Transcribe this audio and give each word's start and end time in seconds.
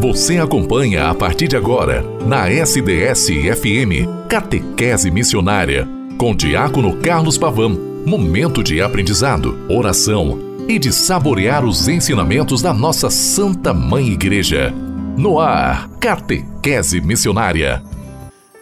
Você 0.00 0.38
acompanha 0.38 1.10
a 1.10 1.14
partir 1.14 1.46
de 1.46 1.56
agora, 1.56 2.02
na 2.26 2.48
SDS-FM, 2.48 4.08
Catequese 4.30 5.10
Missionária, 5.10 5.86
com 6.16 6.34
Diácono 6.34 7.02
Carlos 7.02 7.36
Pavão. 7.36 7.78
Momento 8.06 8.64
de 8.64 8.80
aprendizado, 8.80 9.58
oração 9.68 10.38
e 10.66 10.78
de 10.78 10.90
saborear 10.90 11.66
os 11.66 11.86
ensinamentos 11.86 12.62
da 12.62 12.72
nossa 12.72 13.10
Santa 13.10 13.74
Mãe 13.74 14.08
Igreja. 14.08 14.72
No 15.18 15.38
ar, 15.38 15.90
Catequese 16.00 17.02
Missionária. 17.02 17.84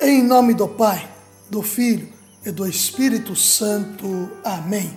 Em 0.03 0.25
nome 0.25 0.55
do 0.55 0.67
Pai, 0.67 1.09
do 1.49 1.63
Filho 1.63 2.09
e 2.45 2.51
do 2.51 2.67
Espírito 2.67 3.37
Santo. 3.37 4.29
Amém. 4.45 4.91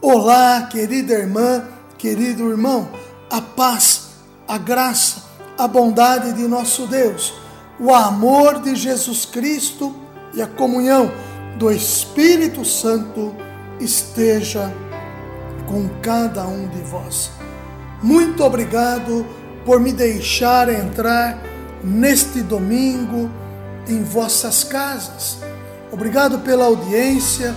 Olá, 0.00 0.62
querida 0.62 1.12
irmã, 1.12 1.62
querido 1.98 2.48
irmão, 2.48 2.88
a 3.30 3.42
paz, 3.42 4.12
a 4.48 4.56
graça, 4.56 5.23
a 5.56 5.68
bondade 5.68 6.32
de 6.32 6.46
nosso 6.48 6.86
Deus, 6.86 7.34
o 7.78 7.92
amor 7.92 8.60
de 8.60 8.74
Jesus 8.74 9.24
Cristo 9.24 9.94
e 10.32 10.42
a 10.42 10.46
comunhão 10.46 11.12
do 11.56 11.70
Espírito 11.70 12.64
Santo 12.64 13.34
esteja 13.80 14.72
com 15.66 15.88
cada 16.00 16.44
um 16.46 16.68
de 16.68 16.80
vós. 16.80 17.30
Muito 18.02 18.44
obrigado 18.44 19.26
por 19.64 19.80
me 19.80 19.92
deixar 19.92 20.68
entrar 20.68 21.38
neste 21.82 22.40
domingo 22.40 23.30
em 23.88 24.02
vossas 24.02 24.64
casas. 24.64 25.38
Obrigado 25.92 26.40
pela 26.40 26.64
audiência, 26.64 27.54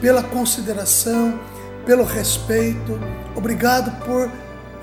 pela 0.00 0.22
consideração, 0.22 1.38
pelo 1.84 2.04
respeito. 2.04 2.98
Obrigado 3.34 3.90
por 4.04 4.30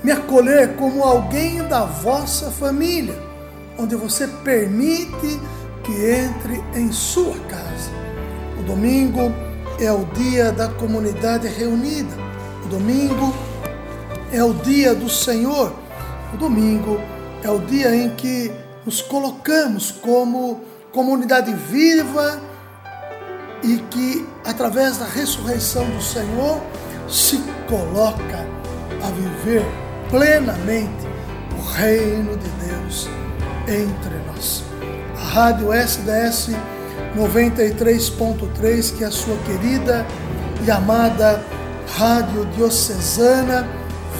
me 0.02 0.12
acolher 0.12 0.76
como 0.76 1.02
alguém 1.02 1.62
da 1.66 1.84
vossa 1.84 2.50
família, 2.50 3.18
onde 3.78 3.96
você 3.96 4.26
permite 4.26 5.40
que 5.82 5.92
entre 5.92 6.62
em 6.74 6.92
sua 6.92 7.34
casa. 7.48 7.90
O 8.58 8.62
domingo 8.62 9.32
é 9.80 9.90
o 9.90 10.04
dia 10.06 10.52
da 10.52 10.68
comunidade 10.68 11.48
reunida. 11.48 12.14
O 12.64 12.68
domingo 12.68 13.34
é 14.32 14.42
o 14.42 14.52
dia 14.52 14.94
do 14.94 15.08
Senhor. 15.08 15.72
O 16.34 16.36
domingo 16.36 17.00
é 17.42 17.50
o 17.50 17.58
dia 17.60 17.94
em 17.94 18.10
que 18.10 18.52
nos 18.84 19.00
colocamos 19.00 19.90
como 19.90 20.60
comunidade 20.92 21.52
viva 21.52 22.40
e 23.62 23.78
que, 23.90 24.26
através 24.44 24.98
da 24.98 25.06
ressurreição 25.06 25.84
do 25.90 26.02
Senhor, 26.02 26.60
se 27.08 27.42
coloca 27.68 28.46
a 29.02 29.10
viver 29.10 29.87
plenamente 30.10 31.06
o 31.56 31.62
reino 31.72 32.36
de 32.36 32.48
Deus 32.66 33.08
entre 33.66 34.16
nós. 34.26 34.64
A 35.16 35.24
Rádio 35.24 35.72
SDS 35.72 36.50
93.3, 37.16 38.96
que 38.96 39.04
é 39.04 39.06
a 39.06 39.10
sua 39.10 39.36
querida 39.38 40.06
e 40.64 40.70
amada 40.70 41.42
Rádio 41.96 42.44
Diocesana, 42.56 43.66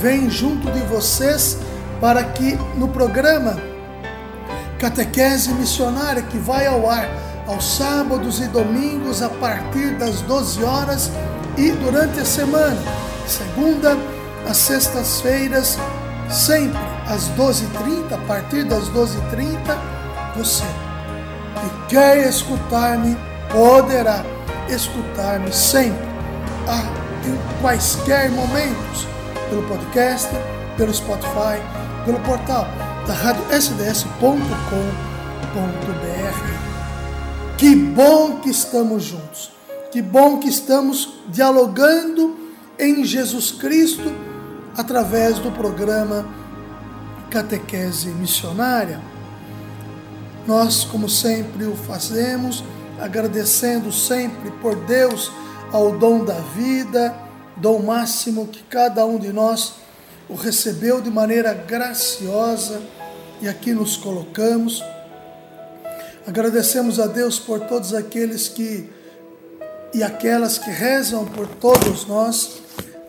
vem 0.01 0.31
junto 0.31 0.71
de 0.71 0.81
vocês 0.81 1.59
para 2.01 2.23
que 2.23 2.59
no 2.77 2.89
programa 2.89 3.57
Catequese 4.79 5.53
Missionária, 5.53 6.23
que 6.23 6.39
vai 6.39 6.67
ao 6.67 6.89
ar 6.89 7.09
aos 7.47 7.77
sábados 7.77 8.41
e 8.41 8.47
domingos 8.47 9.23
a 9.23 9.29
partir 9.29 9.95
das 9.97 10.21
12 10.21 10.63
horas 10.63 11.11
e 11.57 11.71
durante 11.73 12.21
a 12.21 12.25
semana, 12.25 12.77
segunda 13.27 13.97
às 14.49 14.57
sextas-feiras, 14.57 15.79
sempre 16.31 16.79
às 17.07 17.29
12h30, 17.37 18.15
a 18.15 18.19
partir 18.27 18.65
das 18.65 18.85
12h30, 18.89 19.79
você 20.37 20.65
que 20.65 21.95
quer 21.95 22.29
escutar-me, 22.29 23.17
poderá 23.51 24.25
escutar-me 24.69 25.53
sempre, 25.53 26.09
em 27.27 27.61
quaisquer 27.61 28.31
momentos, 28.31 29.07
pelo 29.51 29.63
podcast, 29.65 30.31
pelo 30.77 30.95
Spotify, 30.95 31.61
pelo 32.05 32.21
portal 32.21 32.67
da 33.07 33.15
rádio 33.15 33.43
sds.com.br. 33.51 34.59
Que 37.57 37.75
bom 37.75 38.37
que 38.37 38.51
estamos 38.51 39.03
juntos, 39.05 39.51
que 39.91 40.01
bom 40.01 40.39
que 40.39 40.49
estamos 40.49 41.19
dialogando 41.29 42.39
em 42.79 43.05
Jesus 43.05 43.51
Cristo 43.51 44.28
através 44.77 45.39
do 45.39 45.51
programa 45.53 46.27
Catequese 47.31 48.09
Missionária. 48.09 49.01
Nós, 50.47 50.85
como 50.85 51.09
sempre 51.09 51.65
o 51.65 51.77
fazemos, 51.77 52.65
agradecendo 53.01 53.93
sempre 53.93 54.51
por 54.63 54.75
Deus 54.75 55.31
ao 55.73 55.99
dom 55.99 56.25
da 56.25 56.41
vida, 56.57 57.15
dom 57.57 57.81
máximo 57.81 58.47
que 58.47 58.63
cada 58.63 59.05
um 59.05 59.19
de 59.19 59.33
nós 59.33 59.75
o 60.29 60.35
recebeu 60.35 61.01
de 61.01 61.11
maneira 61.11 61.53
graciosa 61.53 62.81
e 63.41 63.49
aqui 63.49 63.73
nos 63.73 63.97
colocamos. 63.97 64.83
Agradecemos 66.27 67.01
a 67.01 67.07
Deus 67.07 67.39
por 67.39 67.61
todos 67.61 67.95
aqueles 67.95 68.49
que 68.49 68.91
e 69.95 70.03
aquelas 70.03 70.59
que 70.59 70.71
rezam 70.71 71.25
por 71.25 71.47
todos 71.47 72.07
nós. 72.07 72.61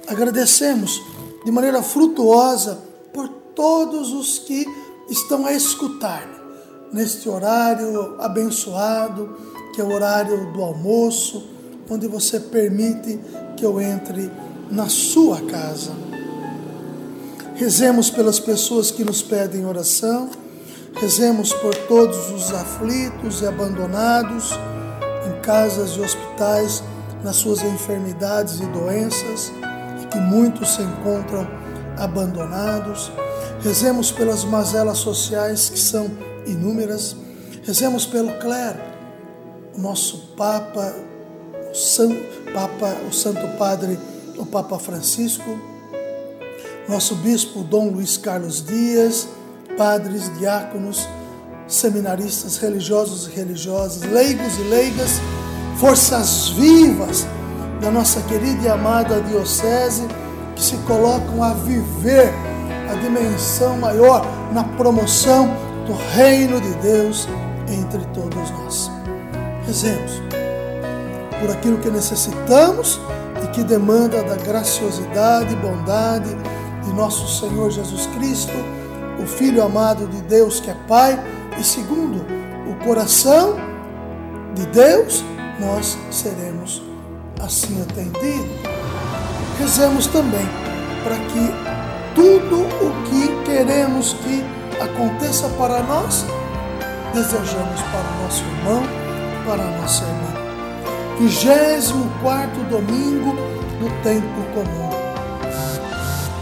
Agradecemos 0.08 1.02
de 1.44 1.52
maneira 1.52 1.82
frutuosa 1.82 2.80
por 3.14 3.28
todos 3.56 4.14
os 4.14 4.40
que 4.40 4.66
estão 5.10 5.46
a 5.46 5.54
escutar 5.54 6.28
neste 6.92 7.30
horário 7.30 8.16
abençoado, 8.20 9.38
que 9.74 9.82
é 9.82 9.84
o 9.84 9.92
horário 9.94 10.52
do 10.52 10.62
almoço, 10.62 11.48
onde 11.90 12.08
você 12.08 12.40
permite 12.40 13.20
que 13.56 13.66
eu 13.66 13.80
entre 13.80 14.32
na 14.70 14.88
sua 14.90 15.42
casa. 15.42 15.92
Rezemos 17.56 18.10
pelas 18.10 18.40
pessoas 18.40 18.92
que 18.92 19.04
nos 19.04 19.22
pedem 19.22 19.66
oração, 19.66 20.30
rezemos 20.96 21.54
por 21.54 21.76
todos 21.76 22.32
os 22.32 22.52
aflitos 22.54 23.42
e 23.42 23.46
abandonados 23.46 24.52
em 25.28 25.42
casas 25.42 25.92
e 25.92 26.00
hospitais, 26.00 26.84
nas 27.24 27.36
suas 27.36 27.62
enfermidades 27.62 28.62
e 28.62 28.66
doenças 28.68 29.52
que 30.10 30.20
muitos 30.20 30.76
se 30.76 30.82
encontram 30.82 31.48
abandonados. 31.98 33.12
Rezemos 33.62 34.12
pelas 34.12 34.44
mazelas 34.44 34.98
sociais 34.98 35.70
que 35.70 35.80
são 35.80 36.10
inúmeras. 36.46 37.16
Rezemos 37.64 38.06
pelo 38.06 38.32
clero, 38.40 38.80
o 39.76 39.80
nosso 39.80 40.34
Papa, 40.36 40.96
o 41.72 41.76
Santo, 41.76 42.52
Papa, 42.54 42.96
o 43.08 43.14
Santo 43.14 43.48
Padre, 43.58 44.00
o 44.38 44.46
Papa 44.46 44.80
Francisco, 44.80 45.60
nosso 46.88 47.16
Bispo 47.16 47.64
Dom 47.64 47.90
Luiz 47.90 48.18
Carlos 48.18 48.66
Dias, 48.66 49.28
padres, 49.78 50.36
diáconos, 50.40 51.08
seminaristas, 51.68 52.58
religiosos 52.58 53.28
e 53.28 53.32
religiosas, 53.36 54.02
leigos 54.10 54.58
e 54.58 54.64
leigas, 54.64 55.22
forças 55.80 56.50
vivas 56.50 57.28
da 57.80 57.90
nossa 57.90 58.22
querida 58.22 58.66
e 58.66 58.68
amada 58.68 59.22
Diocese, 59.22 60.08
que 60.56 60.62
se 60.62 60.76
colocam 60.80 61.42
a 61.44 61.54
viver 61.54 62.32
a 62.92 62.96
dimensão 62.96 63.78
maior 63.78 64.26
na 64.52 64.64
promoção 64.64 65.48
do 65.86 65.94
reino 66.16 66.60
de 66.60 66.74
Deus 66.76 67.28
entre 67.68 68.04
todos 68.14 68.50
nós. 68.52 68.92
Rezemos 69.66 70.22
por 71.40 71.50
aquilo 71.52 71.78
que 71.78 71.90
necessitamos 71.90 73.00
e 73.44 73.48
que 73.48 73.64
demanda 73.64 74.22
da 74.24 74.36
graciosidade 74.36 75.54
e 75.54 75.56
bondade 75.56 76.36
de 76.84 76.94
nosso 76.94 77.40
Senhor 77.40 77.72
Jesus 77.72 78.08
Cristo, 78.08 78.54
o 79.22 79.26
Filho 79.26 79.64
amado 79.64 80.08
de 80.08 80.22
Deus 80.24 80.60
que 80.60 80.70
é 80.70 80.76
Pai, 80.88 81.18
e 81.58 81.64
segundo 81.64 82.26
o 82.70 82.86
coração 82.86 83.56
de 84.56 84.66
Deus, 84.68 85.24
nós 85.60 85.98
seremos 86.10 86.89
assim 87.40 87.82
atendido, 87.82 88.50
rezemos 89.58 90.08
também 90.08 90.48
para 91.04 91.16
que 91.16 91.80
tudo 92.16 92.62
o 92.62 93.04
que 93.10 93.44
queremos 93.46 94.14
que 94.14 94.44
aconteça 94.82 95.48
para 95.50 95.82
nós, 95.84 96.26
desejamos 97.14 97.82
para 97.82 98.02
o 98.02 98.24
nosso 98.24 98.44
irmão, 98.44 98.84
para 99.46 99.64
a 99.64 99.82
nossa 99.82 100.04
irmã. 100.04 100.40
24 101.20 102.64
domingo 102.66 103.36
do 103.80 104.04
tempo 104.04 104.42
comum. 104.54 104.90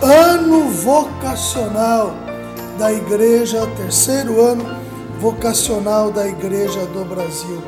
Ano 0.02 0.70
vocacional 0.70 2.14
da 2.78 2.94
Igreja, 2.94 3.66
terceiro 3.76 4.40
ano 4.40 4.66
vocacional 5.20 6.12
da 6.12 6.28
Igreja 6.28 6.86
do 6.88 7.04
Brasil. 7.06 7.62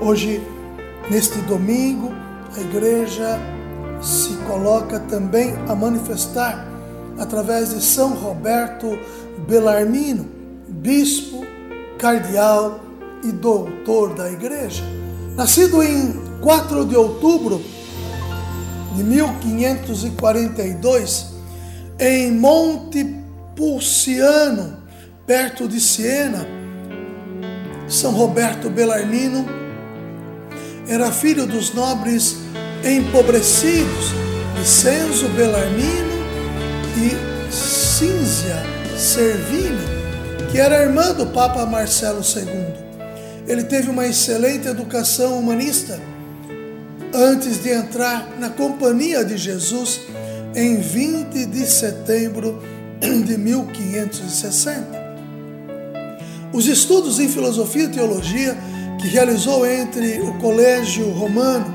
Hoje, 0.00 0.42
neste 1.10 1.38
domingo, 1.42 2.12
a 2.56 2.60
igreja 2.60 3.38
se 4.02 4.34
coloca 4.48 4.98
também 5.00 5.54
a 5.68 5.74
manifestar 5.74 6.66
através 7.18 7.70
de 7.70 7.82
São 7.82 8.14
Roberto 8.14 8.98
Bellarmino, 9.46 10.26
bispo, 10.68 11.44
cardeal 11.98 12.80
e 13.22 13.32
doutor 13.32 14.14
da 14.14 14.30
igreja. 14.30 14.82
Nascido 15.36 15.82
em 15.82 16.12
4 16.40 16.84
de 16.84 16.94
outubro 16.96 17.62
de 18.96 19.04
1542, 19.04 21.32
em 21.98 22.32
Monte 22.32 23.04
Pulciano, 23.56 24.82
perto 25.26 25.66
de 25.68 25.80
Siena, 25.80 26.46
São 27.88 28.12
Roberto 28.12 28.68
Bellarmino 28.68 29.61
era 30.88 31.10
filho 31.12 31.46
dos 31.46 31.72
nobres 31.72 32.36
empobrecidos 32.84 34.12
Vicenzo 34.58 35.28
Bellarmino 35.30 36.22
e 36.96 37.52
Cínzia 37.52 38.62
Servini, 38.96 39.84
que 40.50 40.58
era 40.58 40.82
irmã 40.82 41.12
do 41.12 41.26
Papa 41.26 41.66
Marcelo 41.66 42.20
II. 42.20 42.82
Ele 43.48 43.64
teve 43.64 43.90
uma 43.90 44.06
excelente 44.06 44.68
educação 44.68 45.38
humanista 45.38 46.00
antes 47.12 47.62
de 47.62 47.70
entrar 47.70 48.28
na 48.38 48.50
Companhia 48.50 49.24
de 49.24 49.36
Jesus 49.36 50.02
em 50.54 50.80
20 50.80 51.46
de 51.46 51.66
setembro 51.66 52.62
de 53.00 53.36
1560. 53.36 55.02
Os 56.52 56.66
estudos 56.66 57.18
em 57.18 57.28
filosofia 57.28 57.84
e 57.84 57.88
teologia 57.88 58.56
que 59.02 59.08
realizou 59.08 59.66
entre 59.66 60.20
o 60.20 60.32
Colégio 60.34 61.10
Romano, 61.10 61.74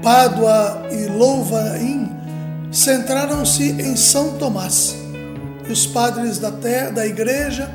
Pádua 0.00 0.86
e 0.92 1.06
Louvain 1.06 2.08
centraram-se 2.70 3.72
em 3.72 3.96
São 3.96 4.38
Tomás. 4.38 4.94
E 5.68 5.72
os 5.72 5.86
padres 5.86 6.38
da, 6.38 6.52
terra, 6.52 6.90
da 6.90 7.04
igreja 7.04 7.68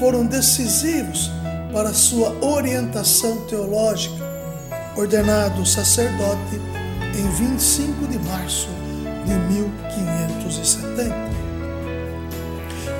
foram 0.00 0.26
decisivos 0.26 1.30
para 1.72 1.94
sua 1.94 2.36
orientação 2.44 3.36
teológica, 3.46 4.24
ordenado 4.96 5.64
sacerdote 5.64 6.60
em 7.16 7.30
25 7.30 8.08
de 8.08 8.18
março 8.18 8.68
de 9.24 9.32
1570. 9.32 11.14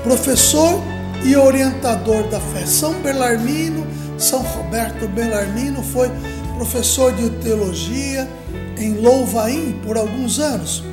Professor 0.05 0.81
e 1.25 1.37
orientador 1.37 2.23
da 2.29 2.39
fé, 2.39 2.65
São 2.65 2.95
Belarmino, 3.03 3.85
São 4.21 4.43
Roberto 4.43 5.09
Belarmino 5.09 5.83
foi 5.83 6.11
professor 6.55 7.11
de 7.15 7.31
teologia 7.43 8.29
em 8.77 8.99
Louvain 9.01 9.81
por 9.83 9.97
alguns 9.97 10.39
anos. 10.39 10.85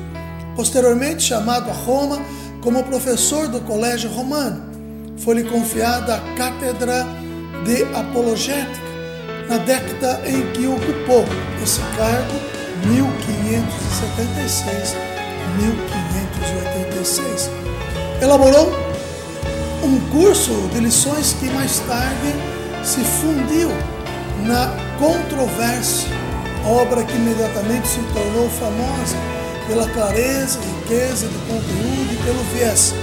Posteriormente 0.56 1.22
chamado 1.22 1.68
a 1.68 1.74
Roma 1.74 2.18
como 2.62 2.82
professor 2.84 3.46
do 3.46 3.60
Colégio 3.60 4.08
Romano, 4.10 4.62
foi-lhe 5.18 5.44
confiada 5.44 6.14
a 6.16 6.20
cátedra 6.36 7.06
de 7.66 7.82
apologética 7.94 8.88
na 9.46 9.58
década 9.58 10.22
em 10.26 10.50
que 10.52 10.66
ocupou 10.66 11.26
esse 11.62 11.80
cargo 11.98 12.32
1576-1586. 17.04 17.50
Elaborou 18.22 18.72
um 19.84 20.00
curso 20.10 20.52
de 20.72 20.80
lições 20.80 21.34
que 21.34 21.50
mais 21.50 21.78
tarde 21.80 22.57
se 22.88 23.04
fundiu 23.04 23.68
na 24.46 24.74
controvérsia, 24.98 26.08
obra 26.64 27.04
que 27.04 27.14
imediatamente 27.16 27.86
se 27.86 28.00
tornou 28.14 28.48
famosa 28.48 29.14
pela 29.66 29.86
clareza, 29.90 30.58
riqueza 30.58 31.28
de 31.28 31.38
conteúdo 31.40 32.14
e 32.14 32.16
pelo 32.24 32.42
viés 32.54 32.94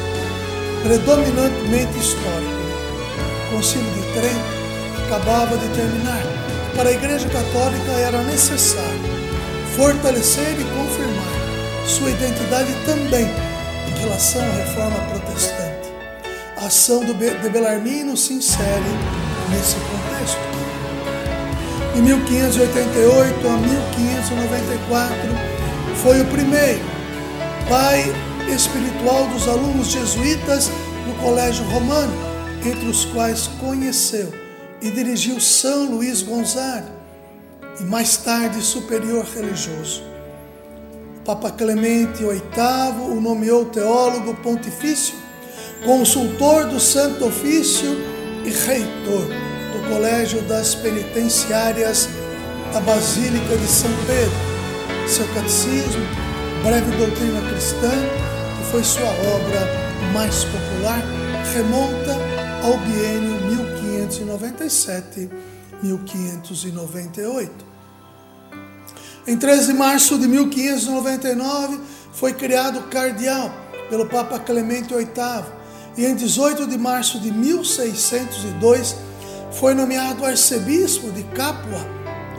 predominantemente 0.82 2.00
histórico. 2.00 2.66
O 3.52 3.56
Concílio 3.56 3.92
de 3.92 4.02
Trento 4.14 5.06
acabava 5.06 5.56
de 5.56 5.68
terminar. 5.70 6.24
Para 6.76 6.90
a 6.90 6.92
Igreja 6.92 7.30
Católica 7.30 7.92
era 7.92 8.24
necessário 8.24 9.00
fortalecer 9.76 10.60
e 10.60 10.64
confirmar 10.64 11.86
sua 11.86 12.10
identidade 12.10 12.74
também 12.86 13.28
em 13.88 14.00
relação 14.00 14.42
à 14.42 14.56
reforma 14.56 14.98
protestante. 15.12 15.94
A 16.58 16.66
ação 16.66 17.06
de 17.06 17.14
Belarmino 17.50 18.18
se 18.18 18.34
insere 18.34 19.25
nesse 19.50 19.76
contexto. 19.76 20.40
Em 21.96 22.02
1588 22.02 23.48
a 23.48 23.58
1594, 23.58 25.16
foi 26.04 26.22
o 26.22 26.26
primeiro 26.26 26.84
pai 27.70 28.04
espiritual 28.54 29.28
dos 29.28 29.48
alunos 29.48 29.88
jesuítas 29.88 30.70
no 31.08 31.14
Colégio 31.16 31.66
Romano, 31.66 32.14
entre 32.66 32.88
os 32.88 33.06
quais 33.06 33.48
conheceu 33.60 34.32
e 34.82 34.92
dirigiu 34.92 35.40
São 35.40 35.86
Luís 35.86 36.22
Gonzaga, 36.22 36.94
e 37.80 37.84
mais 37.84 38.18
tarde 38.18 38.62
superior 38.62 39.26
religioso. 39.26 40.04
O 41.18 41.22
Papa 41.22 41.50
Clemente 41.52 42.24
VIII 42.24 43.10
o 43.10 43.22
nomeou 43.22 43.66
teólogo 43.66 44.36
pontifício, 44.36 45.16
consultor 45.84 46.66
do 46.68 46.80
Santo 46.80 47.26
Ofício 47.26 48.15
e 48.46 48.52
reitor 48.52 49.28
do 49.74 49.90
Colégio 49.90 50.42
das 50.44 50.76
Penitenciárias 50.76 52.08
da 52.72 52.80
Basílica 52.80 53.58
de 53.58 53.68
São 53.68 53.90
Pedro. 54.06 54.32
Seu 55.08 55.28
catecismo, 55.34 56.06
Breve 56.64 56.96
Doutrina 56.96 57.42
Cristã, 57.50 57.92
que 58.58 58.64
foi 58.72 58.84
sua 58.84 59.10
obra 59.10 59.68
mais 60.14 60.44
popular, 60.44 61.02
remonta 61.54 62.16
ao 62.64 62.78
biênio 62.80 63.36
1597-1598. 65.84 67.50
Em 69.28 69.36
13 69.38 69.68
de 69.68 69.74
março 69.74 70.20
de 70.20 70.28
1599 70.28 71.80
foi 72.14 72.34
criado 72.34 72.84
cardeal 72.90 73.52
pelo 73.90 74.06
Papa 74.06 74.38
Clemente 74.38 74.94
VIII 74.94 75.65
e 75.98 76.06
em 76.06 76.16
18 76.16 76.68
de 76.68 76.78
março 76.78 77.20
de 77.20 77.32
1602 77.32 78.96
foi 79.52 79.74
nomeado 79.74 80.26
arcebispo 80.26 81.12
de 81.12 81.24
Capua. 81.24 81.86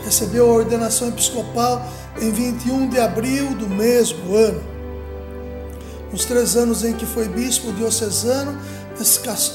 Recebeu 0.04 0.50
a 0.50 0.54
ordenação 0.54 1.08
episcopal 1.08 1.84
em 2.20 2.30
21 2.30 2.88
de 2.88 3.00
abril 3.00 3.54
do 3.54 3.68
mesmo 3.68 4.34
ano. 4.34 4.62
Nos 6.12 6.24
três 6.24 6.56
anos 6.56 6.84
em 6.84 6.92
que 6.92 7.06
foi 7.06 7.28
bispo 7.28 7.72
diocesano, 7.72 8.58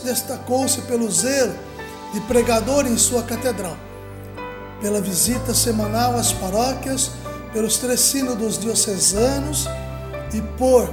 destacou-se 0.03 0.81
pelo 0.81 1.09
zelo 1.09 1.53
de 2.13 2.19
pregador 2.21 2.85
em 2.85 2.97
sua 2.97 3.23
catedral, 3.23 3.77
pela 4.81 4.99
visita 4.99 5.53
semanal 5.53 6.17
às 6.17 6.33
paróquias, 6.33 7.11
pelos 7.53 7.77
três 7.77 8.01
sínodos 8.01 8.57
diocesanos 8.57 9.67
e 10.33 10.41
por 10.57 10.89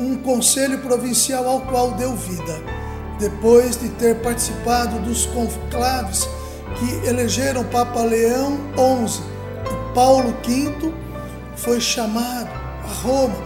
um 0.00 0.16
conselho 0.16 0.78
provincial 0.78 1.46
ao 1.46 1.60
qual 1.60 1.92
deu 1.92 2.16
vida, 2.16 2.62
depois 3.18 3.76
de 3.76 3.88
ter 3.90 4.16
participado 4.16 4.98
dos 5.00 5.26
conclaves 5.26 6.26
que 6.78 7.06
elegeram 7.06 7.62
Papa 7.64 8.02
Leão 8.02 8.58
XI 9.06 9.22
e 9.66 9.94
Paulo 9.94 10.34
V, 10.44 10.92
foi 11.56 11.80
chamado 11.80 12.48
a 12.82 12.92
Roma, 13.02 13.36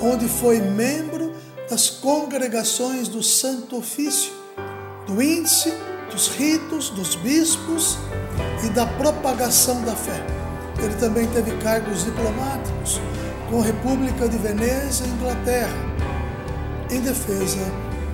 onde 0.00 0.28
foi 0.28 0.60
membro 0.60 1.32
das 1.70 1.88
congregações 1.88 3.08
do 3.08 3.22
Santo 3.22 3.78
Ofício, 3.78 4.32
do 5.06 5.22
Índice 5.22 5.72
dos 6.14 6.28
ritos 6.28 6.90
dos 6.90 7.16
bispos 7.16 7.98
e 8.64 8.68
da 8.70 8.86
propagação 8.86 9.82
da 9.82 9.96
fé. 9.96 10.24
Ele 10.78 10.94
também 10.94 11.26
teve 11.28 11.50
cargos 11.58 12.04
diplomáticos 12.04 13.00
com 13.50 13.60
a 13.60 13.64
República 13.64 14.28
de 14.28 14.38
Veneza 14.38 15.04
e 15.04 15.08
Inglaterra, 15.08 15.93
em 16.90 17.00
defesa 17.00 17.58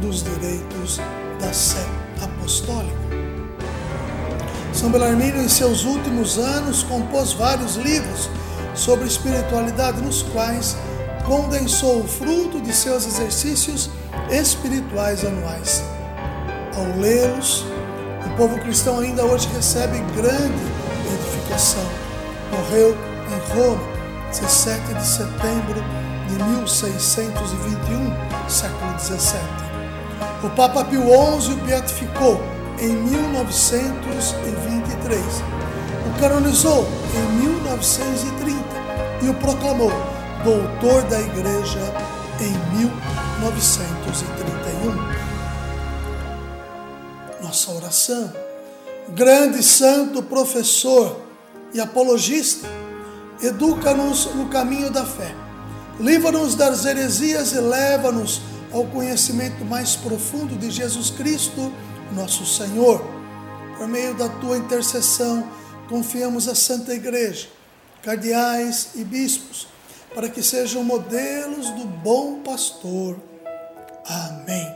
dos 0.01 0.23
direitos 0.23 1.01
da 1.41 1.53
sé 1.53 1.85
apostólica. 2.23 3.11
São 4.73 4.91
Belarmino, 4.91 5.43
em 5.43 5.49
seus 5.49 5.85
últimos 5.85 6.39
anos, 6.39 6.83
compôs 6.83 7.33
vários 7.33 7.77
livros 7.77 8.31
sobre 8.75 9.07
espiritualidade, 9.07 10.01
nos 10.01 10.23
quais 10.23 10.77
condensou 11.27 12.01
o 12.01 12.09
fruto 12.09 12.61
de 12.61 12.73
seus 12.73 13.07
exercícios 13.07 13.91
espirituais 14.31 15.25
anuais. 15.25 15.83
Ao 16.77 17.01
lê-los, 17.01 17.67
o 18.27 18.37
povo 18.37 18.59
cristão 18.61 19.01
ainda 19.01 19.25
hoje 19.25 19.49
recebe 19.55 19.99
grande 20.17 20.63
edificação. 21.15 21.85
Morreu 22.51 22.97
em 23.29 23.55
Roma, 23.55 23.83
17 24.31 24.95
de 24.95 25.07
setembro 25.07 25.85
de 26.29 26.43
1621, 26.43 28.30
século 28.51 28.93
17. 28.95 29.39
O 30.43 30.49
Papa 30.51 30.85
Pio 30.85 31.05
XI 31.41 31.53
o 31.53 31.57
beatificou 31.57 32.41
em 32.79 32.89
1923. 32.89 35.23
O 36.07 36.11
canonizou 36.21 36.87
em 37.15 37.23
1930 37.47 38.59
e 39.23 39.29
o 39.29 39.35
proclamou 39.35 39.93
doutor 40.43 41.03
da 41.05 41.21
Igreja 41.21 41.79
em 42.41 42.53
1931. 42.79 45.21
nossa 47.43 47.71
oração. 47.73 48.33
Grande 49.09 49.63
santo 49.63 50.23
professor 50.23 51.21
e 51.75 51.81
apologista, 51.81 52.67
educa-nos 53.43 54.27
no 54.35 54.49
caminho 54.49 54.91
da 54.91 55.05
fé. 55.05 55.35
Livra-nos 56.01 56.55
das 56.55 56.87
heresias 56.87 57.53
e 57.53 57.61
leva-nos 57.61 58.41
ao 58.73 58.87
conhecimento 58.87 59.67
mais 59.67 59.97
profundo 59.97 60.57
de 60.57 60.71
Jesus 60.71 61.11
Cristo, 61.11 61.71
nosso 62.15 62.47
Senhor. 62.47 63.05
Por 63.77 63.87
meio 63.87 64.15
da 64.15 64.27
tua 64.27 64.57
intercessão, 64.57 65.47
confiamos 65.91 66.49
a 66.49 66.55
Santa 66.55 66.95
Igreja, 66.95 67.49
cardeais 68.03 68.93
e 68.95 69.05
bispos, 69.05 69.69
para 70.15 70.31
que 70.31 70.43
sejam 70.43 70.83
modelos 70.83 71.69
do 71.71 71.85
bom 71.85 72.41
pastor. 72.41 73.19
Amém. 74.07 74.75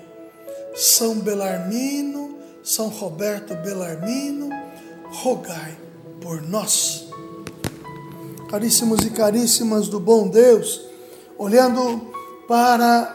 São 0.76 1.20
Belarmino, 1.20 2.38
São 2.62 2.88
Roberto 2.88 3.54
Belarmino, 3.54 4.50
rogai 5.10 5.74
por 6.20 6.42
nós. 6.42 7.06
Caríssimos 8.50 9.00
e 9.06 9.10
caríssimas 9.10 9.88
do 9.88 9.98
bom 9.98 10.28
Deus, 10.28 10.93
olhando 11.38 12.12
para 12.46 13.14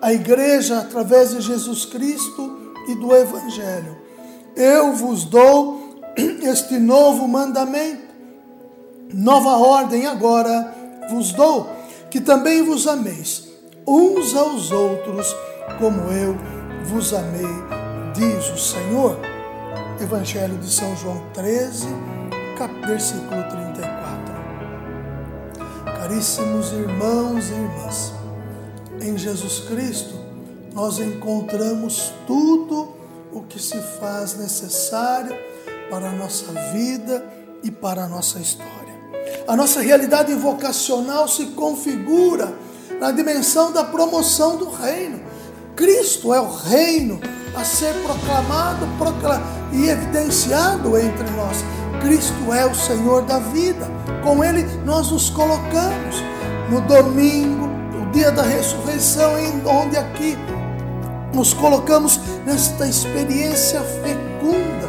a 0.00 0.12
igreja 0.12 0.78
através 0.78 1.30
de 1.30 1.40
Jesus 1.40 1.84
Cristo 1.84 2.74
e 2.88 2.94
do 2.94 3.14
Evangelho, 3.14 3.96
eu 4.54 4.92
vos 4.94 5.24
dou 5.24 6.00
este 6.42 6.78
novo 6.78 7.26
mandamento, 7.28 8.06
nova 9.12 9.56
ordem 9.56 10.06
agora 10.06 10.74
vos 11.10 11.32
dou, 11.32 11.68
que 12.10 12.20
também 12.20 12.62
vos 12.62 12.86
ameis 12.86 13.46
uns 13.86 14.34
aos 14.34 14.72
outros, 14.72 15.34
como 15.78 16.10
eu 16.10 16.36
vos 16.84 17.12
amei, 17.12 17.46
diz 18.14 18.50
o 18.50 18.58
Senhor. 18.58 19.18
Evangelho 20.00 20.58
de 20.58 20.70
São 20.70 20.94
João 20.96 21.22
13, 21.32 21.86
versículo 22.86 23.42
34. 23.44 23.65
Caríssimos 26.06 26.70
irmãos 26.70 27.50
e 27.50 27.52
irmãs, 27.52 28.12
em 29.00 29.18
Jesus 29.18 29.64
Cristo 29.68 30.14
nós 30.72 31.00
encontramos 31.00 32.12
tudo 32.28 32.92
o 33.32 33.42
que 33.42 33.60
se 33.60 33.76
faz 33.98 34.38
necessário 34.38 35.36
para 35.90 36.10
a 36.10 36.12
nossa 36.12 36.44
vida 36.72 37.26
e 37.64 37.72
para 37.72 38.04
a 38.04 38.06
nossa 38.06 38.38
história. 38.38 38.94
A 39.48 39.56
nossa 39.56 39.80
realidade 39.80 40.32
vocacional 40.34 41.26
se 41.26 41.46
configura 41.46 42.54
na 43.00 43.10
dimensão 43.10 43.72
da 43.72 43.82
promoção 43.82 44.56
do 44.56 44.70
reino. 44.70 45.20
Cristo 45.74 46.32
é 46.32 46.40
o 46.40 46.48
reino 46.48 47.18
a 47.52 47.64
ser 47.64 47.92
proclamado 48.04 48.86
e 49.72 49.88
evidenciado 49.88 50.96
entre 50.96 51.28
nós. 51.30 51.64
Cristo 52.00 52.52
é 52.52 52.66
o 52.66 52.74
Senhor 52.74 53.22
da 53.22 53.38
vida. 53.38 53.86
Com 54.22 54.42
Ele 54.42 54.64
nós 54.84 55.10
nos 55.10 55.30
colocamos 55.30 56.22
no 56.70 56.80
domingo, 56.82 57.68
o 58.00 58.10
dia 58.10 58.30
da 58.30 58.42
ressurreição, 58.42 59.34
onde 59.66 59.96
aqui 59.96 60.36
nos 61.32 61.52
colocamos 61.52 62.18
nesta 62.44 62.86
experiência 62.86 63.80
fecunda 63.80 64.88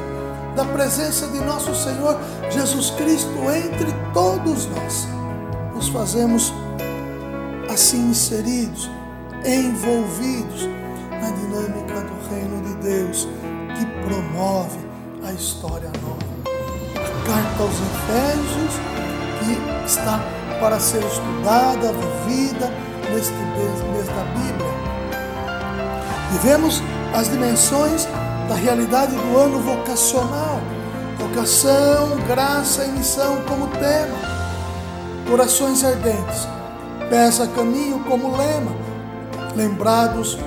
da 0.55 0.65
presença 0.65 1.27
de 1.27 1.39
nosso 1.39 1.75
Senhor 1.75 2.19
Jesus 2.49 2.91
Cristo 2.91 3.29
entre 3.51 3.93
todos 4.13 4.65
nós. 4.67 5.07
Nos 5.75 5.89
fazemos 5.89 6.51
assim 7.69 8.09
inseridos, 8.09 8.89
envolvidos 9.45 10.67
na 11.21 11.29
dinâmica 11.29 12.01
do 12.01 12.29
reino 12.29 12.61
de 12.63 12.73
Deus 12.81 13.27
que 13.77 13.85
promove 14.07 14.79
a 15.23 15.33
história 15.33 15.91
nova 16.01 16.26
carta 17.27 17.63
aos 17.63 17.73
Efésios, 17.73 18.73
que 19.39 19.85
está 19.85 20.19
para 20.61 20.79
ser 20.79 21.03
estudada, 21.03 21.91
vivida 22.25 22.71
neste 23.13 23.33
mês 23.33 24.07
da 24.07 24.23
Bíblia. 24.33 24.77
Vivemos 26.31 26.81
as 27.13 27.29
dimensões 27.29 28.07
da 28.47 28.55
realidade 28.55 29.13
do 29.13 29.37
ano 29.37 29.59
vocacional, 29.59 30.61
vocação, 31.17 32.17
graça 32.27 32.85
e 32.85 32.91
missão 32.91 33.41
como 33.47 33.67
tema, 33.67 34.17
corações 35.29 35.83
ardentes, 35.83 36.47
pés 37.09 37.41
a 37.41 37.47
caminho 37.47 37.99
como 38.05 38.35
lema, 38.37 38.71
lembrados 39.55 40.37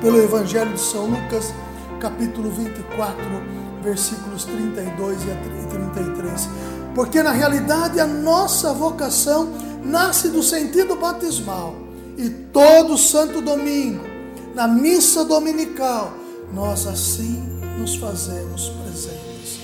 pelo 0.00 0.22
Evangelho 0.22 0.72
de 0.74 0.80
São 0.80 1.06
Lucas, 1.06 1.54
capítulo 2.00 2.50
24, 2.50 3.16
versículos 3.86 4.44
32 4.44 5.22
e 5.22 5.68
33. 5.70 6.48
Porque 6.94 7.22
na 7.22 7.30
realidade 7.30 8.00
a 8.00 8.06
nossa 8.06 8.72
vocação 8.72 9.48
nasce 9.84 10.28
do 10.28 10.42
sentido 10.42 10.96
batismal. 10.96 11.76
E 12.18 12.28
todo 12.28 12.98
santo 12.98 13.40
domingo, 13.40 14.04
na 14.54 14.66
missa 14.66 15.24
dominical, 15.24 16.12
nós 16.52 16.86
assim 16.86 17.60
nos 17.78 17.94
fazemos 17.94 18.70
presentes. 18.70 19.60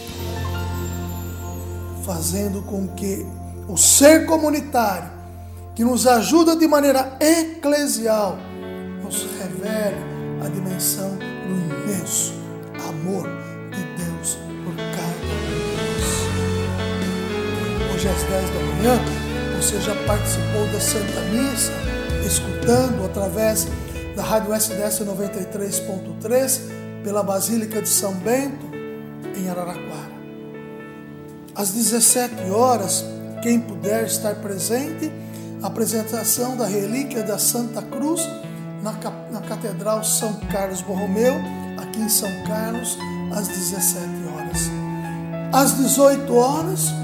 Fazendo 2.04 2.62
com 2.62 2.86
que 2.88 3.26
o 3.66 3.76
ser 3.76 4.26
comunitário, 4.26 5.10
que 5.74 5.82
nos 5.82 6.06
ajuda 6.06 6.54
de 6.54 6.68
maneira 6.68 7.16
eclesial, 7.18 8.36
nos 9.02 9.26
revele 9.38 9.96
a 10.44 10.48
dimensão 10.48 11.16
do 11.16 11.90
imenso 11.90 12.34
amor 12.88 13.51
hoje 18.02 18.08
às 18.08 18.22
10 18.24 18.50
da 18.50 18.60
manhã, 18.60 19.00
você 19.56 19.80
já 19.80 19.94
participou 20.04 20.66
da 20.72 20.80
Santa 20.80 21.20
Missa, 21.30 21.72
escutando 22.26 23.04
através 23.04 23.68
da 24.16 24.22
Rádio 24.24 24.52
SDS 24.52 25.02
93.3 25.02 26.60
pela 27.04 27.22
Basílica 27.22 27.80
de 27.80 27.88
São 27.88 28.12
Bento, 28.14 28.66
em 29.36 29.48
Araraquara. 29.48 30.12
Às 31.54 31.70
17 31.70 32.50
horas, 32.50 33.04
quem 33.40 33.60
puder 33.60 34.04
estar 34.04 34.34
presente, 34.36 35.12
apresentação 35.62 36.56
da 36.56 36.66
relíquia 36.66 37.22
da 37.22 37.38
Santa 37.38 37.82
Cruz 37.82 38.28
na, 38.82 38.92
na 39.30 39.40
Catedral 39.42 40.02
São 40.02 40.32
Carlos 40.50 40.80
Borromeu, 40.82 41.34
aqui 41.80 42.00
em 42.00 42.08
São 42.08 42.30
Carlos, 42.48 42.98
às 43.32 43.46
17 43.46 44.06
horas. 44.34 44.70
Às 45.52 45.76
18 45.76 46.34
horas, 46.34 47.01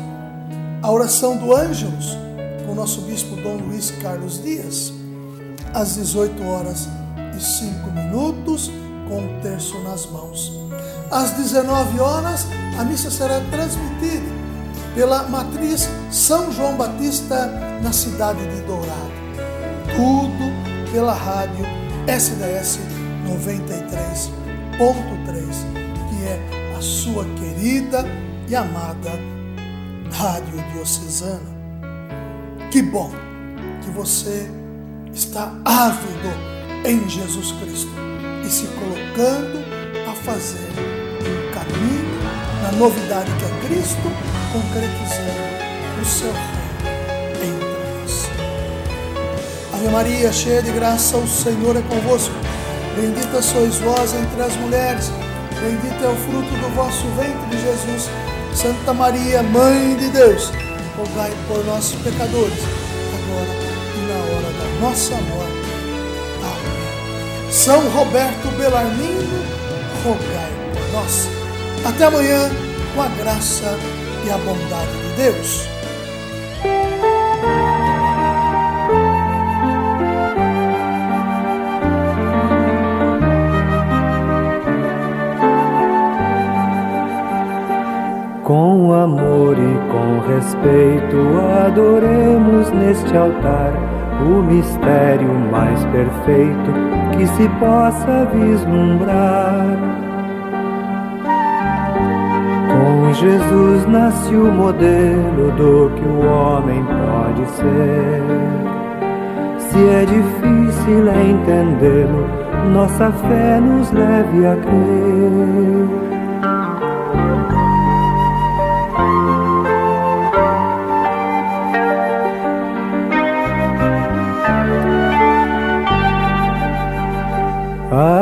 a 0.83 0.91
oração 0.91 1.37
do 1.37 1.55
Ângelus, 1.55 2.17
com 2.65 2.73
o 2.73 2.75
nosso 2.75 3.01
bispo 3.03 3.37
Dom 3.37 3.57
Luiz 3.57 3.91
Carlos 4.03 4.43
Dias, 4.43 4.93
às 5.75 5.97
18 5.97 6.43
horas 6.45 6.89
e 7.37 7.41
5 7.41 7.91
minutos, 7.91 8.71
com 9.09 9.25
o 9.25 9.41
terço 9.41 9.79
nas 9.81 10.07
mãos. 10.07 10.53
Às 11.11 11.33
19 11.33 11.99
horas, 12.01 12.47
a 12.79 12.85
missa 12.85 13.11
será 13.11 13.41
transmitida 13.51 14.39
pela 14.95 15.25
matriz 15.25 15.89
São 16.11 16.53
João 16.53 16.77
Batista, 16.77 17.47
na 17.83 17.93
cidade 17.93 18.41
de 18.49 18.61
Dourado. 18.63 19.19
Tudo 19.97 20.93
pela 20.93 21.13
rádio 21.13 21.65
SDS 22.07 22.79
93.3, 23.27 24.29
que 26.09 26.25
é 26.25 26.75
a 26.77 26.81
sua 26.81 27.25
querida 27.25 28.05
e 28.49 28.55
amada 28.55 29.38
Rádio 30.13 30.63
Diocesana. 30.73 31.59
Que 32.71 32.83
bom 32.83 33.11
que 33.83 33.91
você 33.91 34.51
está 35.13 35.53
ávido 35.65 36.29
em 36.85 37.09
Jesus 37.09 37.53
Cristo 37.53 37.91
e 38.45 38.49
se 38.49 38.67
colocando 38.69 39.59
a 40.09 40.15
fazer 40.15 40.69
um 41.21 41.53
caminho 41.53 42.19
na 42.63 42.73
novidade 42.73 43.31
que 43.33 43.45
é 43.45 43.69
Cristo, 43.69 44.03
concretizando 44.53 46.01
o 46.01 46.05
seu 46.05 46.33
reino 46.33 46.59
entre 47.43 48.01
nós. 48.01 48.29
Ave 49.75 49.89
Maria, 49.89 50.33
cheia 50.33 50.63
de 50.63 50.73
graça, 50.73 51.17
o 51.17 51.27
Senhor 51.27 51.77
é 51.77 51.83
convosco. 51.83 52.35
Bendita 52.97 53.41
sois 53.41 53.77
vós 53.79 54.13
entre 54.15 54.43
as 54.43 54.57
mulheres, 54.57 55.11
bendito 55.61 56.05
é 56.05 56.09
o 56.09 56.17
fruto 56.17 56.51
do 56.51 56.75
vosso 56.75 57.07
ventre, 57.17 57.59
Jesus. 57.61 58.11
Santa 58.61 58.93
Maria, 58.93 59.41
Mãe 59.41 59.95
de 59.99 60.09
Deus, 60.09 60.51
rogai 60.97 61.31
por 61.47 61.65
nós 61.65 61.93
pecadores, 62.03 62.59
agora 63.15 63.55
e 63.95 64.01
na 64.09 64.19
hora 64.19 64.53
da 64.53 64.81
nossa 64.81 65.15
morte. 65.15 65.69
Amém. 66.43 67.53
São 67.53 67.89
Roberto 67.91 68.49
Belarmino, 68.59 69.45
rogai 70.03 70.51
por 70.75 70.93
nós. 70.93 71.29
Até 71.85 72.07
amanhã, 72.07 72.51
com 72.97 73.03
a 73.03 73.09
graça 73.23 73.79
e 74.27 74.29
a 74.29 74.39
bondade 74.39 74.91
de 74.91 75.23
Deus. 75.23 75.78
Com 90.19 90.27
respeito, 90.27 91.17
adoremos 91.67 92.71
neste 92.73 93.17
altar 93.17 93.73
o 94.21 94.43
mistério 94.43 95.33
mais 95.51 95.85
perfeito 95.87 96.73
que 97.17 97.27
se 97.27 97.49
possa 97.61 98.29
vislumbrar. 98.33 99.77
Com 102.69 103.13
Jesus 103.15 103.87
nasce 103.87 104.35
o 104.35 104.53
modelo 104.53 105.53
do 105.53 105.91
que 105.95 106.05
o 106.05 106.27
homem 106.27 106.85
pode 106.85 107.49
ser. 107.51 108.23
Se 109.59 109.79
é 109.79 110.05
difícil 110.05 111.09
entendê-lo, 111.09 112.27
nossa 112.73 113.11
fé 113.13 113.61
nos 113.61 113.91
leve 113.93 114.47
a 114.47 114.57
crer. 114.57 116.18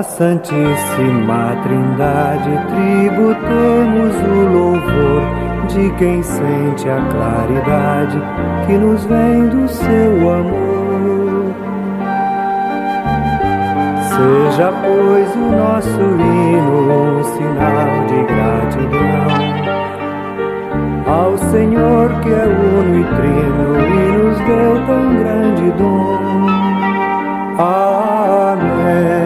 Santíssima 0.02 1.56
Trindade 1.62 2.50
tributemos 2.68 4.14
o 4.22 4.52
louvor 4.52 5.22
de 5.68 5.90
quem 5.98 6.22
sente 6.22 6.88
a 6.88 7.00
claridade 7.10 8.20
que 8.66 8.72
nos 8.72 9.04
vem 9.04 9.48
do 9.48 9.68
seu 9.68 10.30
amor. 10.30 11.54
Seja, 14.08 14.72
pois, 14.82 15.34
o 15.34 15.50
nosso 15.56 16.00
hino 16.00 17.18
um 17.18 17.24
sinal 17.24 18.06
de 18.06 18.18
gratidão 18.24 19.46
ao 21.06 21.38
Senhor 21.38 22.10
que 22.20 22.30
é 22.30 22.46
uno 22.46 23.00
e 23.00 23.04
trino 23.04 23.80
e 23.80 24.12
nos 24.18 24.38
deu 24.40 24.86
tão 24.86 25.16
grande 25.16 25.70
dom. 25.78 26.18
Amém. 27.58 29.25